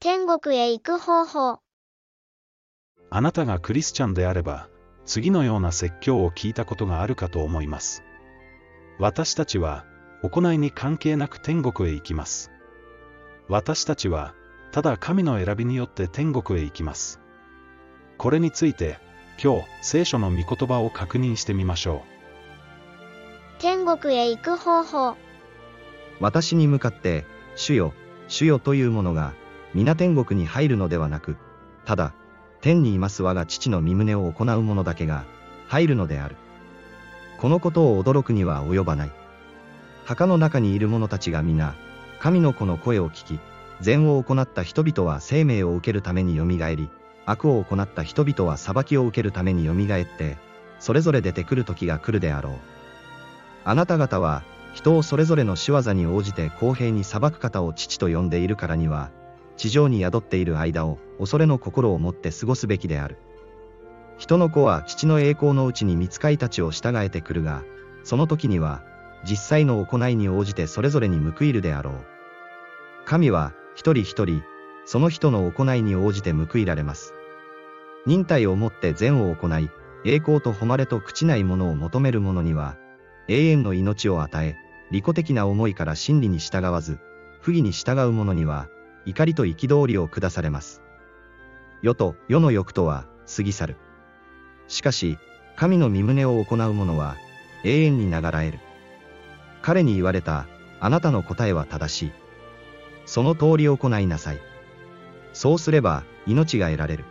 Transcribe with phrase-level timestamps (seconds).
[0.00, 1.58] 天国へ行く方法。
[3.10, 4.68] あなたがクリスチャンであれば、
[5.04, 8.04] 次のような説教を聞いたことがあるかと思います。
[9.00, 9.86] 私たちは、
[10.22, 12.52] 行いに関係なく天国へ行きます。
[13.48, 14.34] 私たちは、
[14.70, 17.20] ただ神の選びによって天国へ行きます。
[18.18, 19.00] これについて、
[19.42, 22.04] 今日、聖書の御言葉を確認してみましょ
[23.58, 25.16] 天国へ行く方法。
[26.20, 27.24] 私に向かって、
[27.56, 27.92] 主よ、
[28.28, 29.34] 主よというものが、
[29.74, 31.36] 皆天国に入るのではなく、
[31.84, 32.12] ただ、
[32.60, 35.24] 天にいます我が父の身旨を行う者だけが、
[35.68, 36.36] 入るのである。
[37.38, 39.12] このことを驚くには及ばない。
[40.04, 41.74] 墓の中にいる者たちが皆、
[42.18, 43.38] 神の子の声を聞き、
[43.80, 46.88] 善を行った人々は生命を受けるためによみがえり、
[47.26, 50.38] 悪を行った人々は裁きを受けるためによみがえって、
[50.80, 52.52] それぞれ出てくる時が来るであろう。
[53.64, 59.10] あなた方は、人をそれぞれの仕業に応じて公平に裁く方を父と呼んでいるからには、
[59.58, 63.18] 地上に宿っている間を恐れの心を持って過ごすべきである。
[64.16, 67.62] 人の子は父の栄光のうちに見つかいたちを従えてくるが、
[68.04, 68.82] その時には、
[69.28, 71.94] 実際の行いに応じてそれぞれに報いるであろう。
[73.04, 74.42] 神は、一人一人、
[74.86, 77.14] その人の行いに応じて報いられます。
[78.06, 79.70] 忍耐をもって善を行い、
[80.04, 82.76] 栄光と誉れと朽ちないものを求める者には、
[83.28, 84.56] 永遠の命を与え、
[84.90, 86.98] 利己的な思いから真理に従わず、
[87.40, 88.68] 不義に従う者には、
[89.08, 90.82] 怒りと憤りを下されます。
[91.80, 93.76] 世と世の欲とは過ぎ去る。
[94.66, 95.16] しかし、
[95.56, 97.16] 神の身旨を行う者は、
[97.64, 98.58] 永遠に流らえる。
[99.62, 100.46] 彼に言われた、
[100.78, 102.12] あなたの答えは正しい。
[103.06, 104.40] その通り行いなさい。
[105.32, 107.04] そうすれば、命が得られる。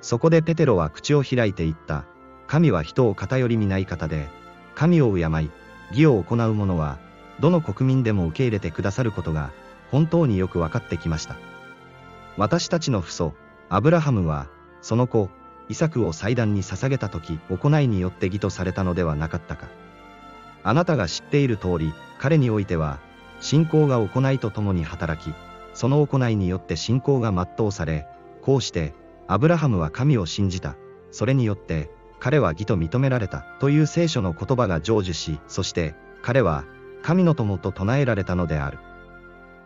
[0.00, 2.06] そこでペテロは口を開いて言った。
[2.46, 4.28] 神は人を偏り見ない方で、
[4.74, 5.50] 神を敬い、
[5.90, 6.98] 義を行う者は、
[7.40, 9.52] どの国民でも受け入れてくださることが、
[9.94, 11.36] 本当によく分かってきました。
[12.36, 13.32] 私たちの父祖、
[13.68, 14.48] アブラハムは、
[14.82, 15.30] その子、
[15.68, 19.68] イサクを祭壇に捧げた時、行いによって義とされたのではなかったか。
[20.64, 22.98] あなたが知っている通り、彼においては、
[23.38, 25.32] 信仰が行いとともに働き、
[25.74, 28.08] その行いによって信仰が全うされ、
[28.42, 28.94] こうして、
[29.28, 30.74] アブラハムは神を信じた。
[31.12, 31.88] それによって、
[32.18, 36.64] 彼は義と認められたという聖書の言葉が成就し、そして、彼は、
[37.02, 38.78] 神の友と唱えられたのである。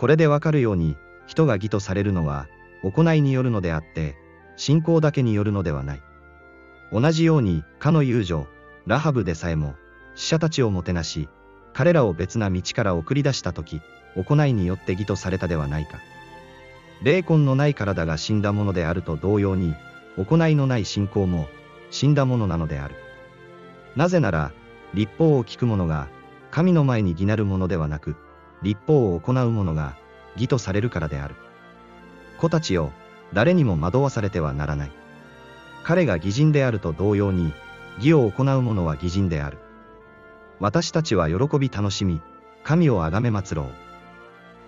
[0.00, 0.96] これでわかるように、
[1.26, 2.48] 人が義とされるのは、
[2.82, 4.16] 行いによるのであって、
[4.56, 6.02] 信仰だけによるのではない。
[6.90, 8.46] 同じように、かの友情、
[8.86, 9.74] ラハブでさえも、
[10.14, 11.28] 死者たちをもてなし、
[11.74, 13.82] 彼らを別な道から送り出したとき、
[14.16, 15.98] 行いによって義とされたではないか。
[17.02, 19.74] 霊魂のない体が死んだものであると同様に、
[20.16, 21.46] 行いのない信仰も、
[21.90, 22.94] 死んだものなのである。
[23.96, 24.52] なぜなら、
[24.94, 26.08] 立法を聞く者が、
[26.50, 28.16] 神の前に義なるものではなく、
[28.62, 29.96] 立法を行う者が、
[30.36, 31.34] 義とされるからである。
[32.38, 32.92] 子たちよ、
[33.32, 34.92] 誰にも惑わされてはならない。
[35.82, 37.52] 彼が義人であると同様に、
[37.98, 39.58] 義を行う者は義人である。
[40.58, 42.20] 私たちは喜び楽しみ、
[42.64, 43.66] 神をあがめ祀ろう。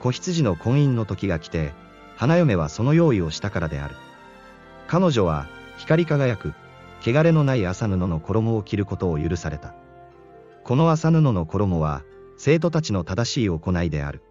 [0.01, 1.73] 子羊の婚姻の時が来て、
[2.17, 3.95] 花嫁はその用意をしたからである。
[4.87, 6.55] 彼女は、光り輝く、
[7.05, 9.75] 汚れのない麻布の衣を着ることを許された。
[10.65, 12.03] この麻布の衣は、
[12.37, 14.23] 生徒たちの正しい行いである。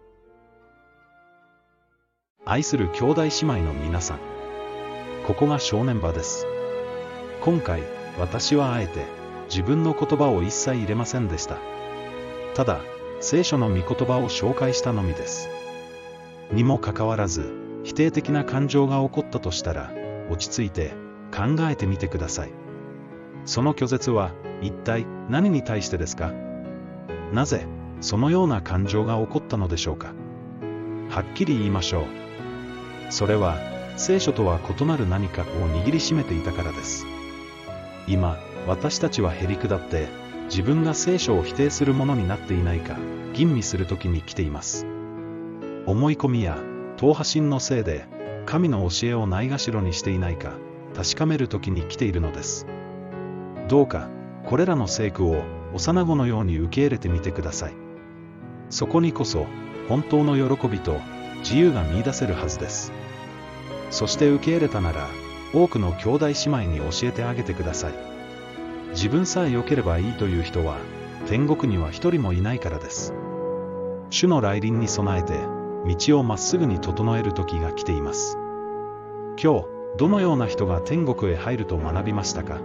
[2.44, 4.18] 愛する兄弟姉妹の皆さん。
[5.26, 6.46] ここが正念場です。
[7.40, 7.82] 今回、
[8.18, 9.04] 私はあえて、
[9.48, 11.56] 自分の言葉を一切入れませんでした。
[12.54, 12.80] ただ、
[13.20, 15.48] 聖書の御言葉を紹介したのみです。
[16.50, 19.92] にもかかわらず、否定的な感情が起こったとしたら、
[20.28, 20.94] 落ち着いて、
[21.34, 22.50] 考えてみてください。
[23.44, 26.32] その拒絶は、一体何に対してですか？
[27.32, 27.66] なぜ、
[28.02, 30.12] そのような感情が起こったのでしょうか
[31.08, 32.04] はっきり言いましょう。
[33.10, 33.56] それは、
[33.96, 37.06] 聖書とは異なる何かを握りしめていたからです。
[38.08, 40.08] 今、私たちはへり下って、
[40.46, 42.96] 自分が聖書を否定するものになっていないか、
[43.34, 44.86] 吟味する時に来ています。
[45.86, 46.58] 思い込みや、
[46.96, 48.06] 党派心のせいで、
[48.46, 50.54] 神の教えをないがしろにしていないか、
[50.96, 52.66] 確かめる時に来ているのです。
[53.68, 54.08] どうか、
[54.44, 55.42] これらの聖句を、
[55.74, 57.81] 幼子のように受け入れてみてください。
[58.72, 59.46] そこにこそ、
[59.86, 60.96] 本当の喜びと、
[61.40, 62.90] 自由が見出せるはずです。
[63.90, 65.08] そして受け入れたなら、
[65.52, 67.92] 多くの兄弟姉妹に教えてあげてください。
[68.92, 70.78] 自分さえ良ければいいという人は、
[71.28, 73.12] 天国には一人もいないからです。
[74.08, 75.34] 主の来臨に備えて、
[76.08, 78.38] 道をまっすぐに整える時が来ています。
[79.42, 79.66] 今日、
[79.98, 82.56] どのような人が天国へ入ると学びましたか？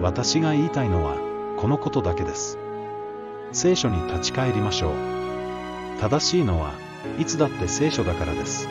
[0.00, 1.14] 私が言いたいのは、
[1.56, 2.58] このことだけです。
[3.54, 4.94] 聖書に立ち返りましょう。
[6.00, 6.74] 正しいのは、
[7.18, 8.68] いつだって聖書だからです。